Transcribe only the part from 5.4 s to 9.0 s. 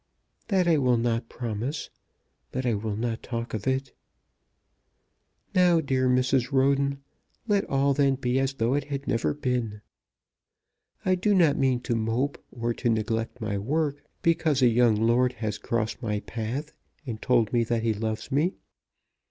Now, dear Mrs. Roden, let all then be as though it